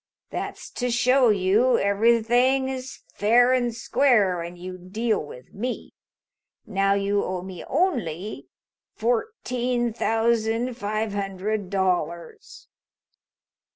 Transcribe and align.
That's 0.31 0.71
to 0.71 0.89
show 0.89 1.29
you 1.29 1.77
everything 1.77 2.69
is 2.69 3.03
fair 3.13 3.53
and 3.53 3.71
square 3.71 4.39
when 4.39 4.57
you 4.57 4.79
deal 4.79 5.23
with 5.23 5.53
me. 5.53 5.93
Now 6.65 6.93
you 6.95 7.23
owe 7.23 7.43
me 7.43 7.63
only 7.65 8.47
fourteen 8.95 9.93
thousand 9.93 10.73
five 10.73 11.11
hundred 11.13 11.69
dollars." 11.69 12.67